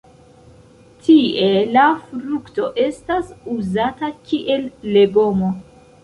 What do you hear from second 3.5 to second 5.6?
uzata kiel legomo.